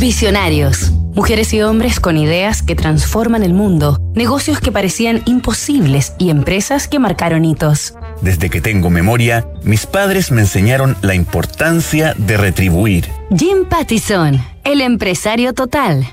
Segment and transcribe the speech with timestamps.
[0.00, 0.92] Visionarios.
[1.14, 6.88] Mujeres y hombres con ideas que transforman el mundo, negocios que parecían imposibles y empresas
[6.88, 7.92] que marcaron hitos.
[8.22, 13.10] Desde que tengo memoria, mis padres me enseñaron la importancia de retribuir.
[13.36, 16.06] Jim Pattison, el empresario total.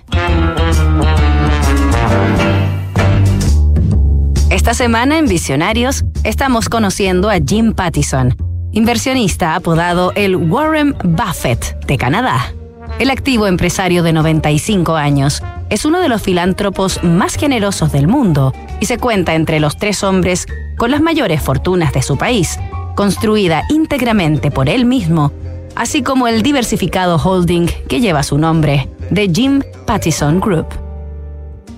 [4.49, 8.35] Esta semana en Visionarios estamos conociendo a Jim Pattison,
[8.73, 12.51] inversionista apodado el Warren Buffett de Canadá.
[12.99, 18.53] El activo empresario de 95 años es uno de los filántropos más generosos del mundo
[18.79, 22.59] y se cuenta entre los tres hombres con las mayores fortunas de su país,
[22.95, 25.31] construida íntegramente por él mismo,
[25.75, 30.67] así como el diversificado holding que lleva su nombre, The Jim Pattison Group.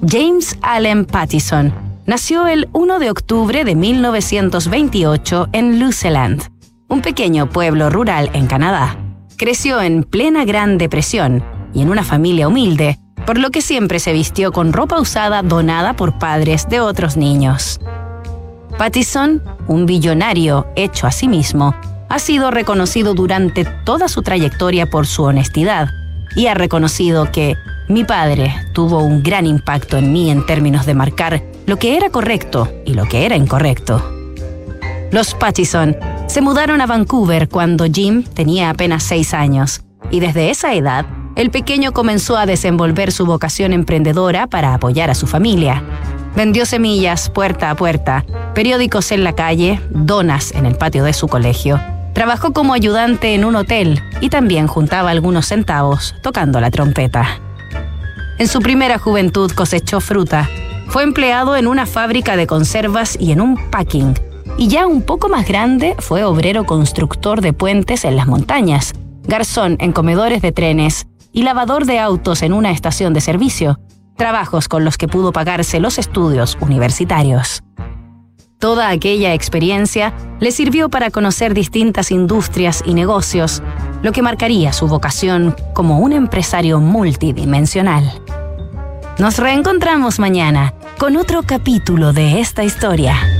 [0.07, 1.73] James Allen Pattison
[2.05, 6.43] nació el 1 de octubre de 1928 en Luceland,
[6.87, 9.08] un pequeño pueblo rural en Canadá.
[9.39, 11.41] Creció en plena Gran Depresión
[11.73, 15.93] y en una familia humilde, por lo que siempre se vistió con ropa usada donada
[15.93, 17.79] por padres de otros niños.
[18.77, 21.73] Pattison, un billonario hecho a sí mismo,
[22.09, 25.87] ha sido reconocido durante toda su trayectoria por su honestidad
[26.35, 27.55] y ha reconocido que
[27.87, 32.09] mi padre tuvo un gran impacto en mí en términos de marcar lo que era
[32.09, 34.03] correcto y lo que era incorrecto.
[35.11, 35.95] Los Pattison
[36.29, 41.49] se mudaron a Vancouver cuando Jim tenía apenas seis años, y desde esa edad, el
[41.49, 45.83] pequeño comenzó a desenvolver su vocación emprendedora para apoyar a su familia.
[46.35, 51.27] Vendió semillas puerta a puerta, periódicos en la calle, donas en el patio de su
[51.27, 51.81] colegio.
[52.13, 57.39] Trabajó como ayudante en un hotel y también juntaba algunos centavos tocando la trompeta.
[58.37, 60.47] En su primera juventud cosechó fruta.
[60.89, 64.28] Fue empleado en una fábrica de conservas y en un packing
[64.59, 68.93] y ya un poco más grande fue obrero constructor de puentes en las montañas,
[69.23, 73.79] garzón en comedores de trenes y lavador de autos en una estación de servicio,
[74.17, 77.63] trabajos con los que pudo pagarse los estudios universitarios.
[78.59, 83.63] Toda aquella experiencia le sirvió para conocer distintas industrias y negocios,
[84.01, 88.11] lo que marcaría su vocación como un empresario multidimensional.
[89.19, 93.38] Nos reencontramos mañana con otro capítulo de esta historia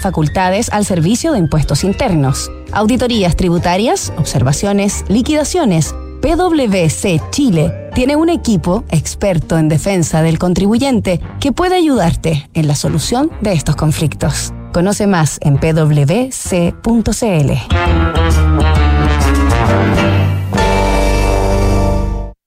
[0.00, 5.94] facultades al servicio de impuestos internos, auditorías tributarias, observaciones, liquidaciones.
[6.20, 12.74] PwC Chile tiene un equipo experto en defensa del contribuyente que puede ayudarte en la
[12.74, 14.52] solución de estos conflictos.
[14.72, 16.72] Conoce más en pwc.cl.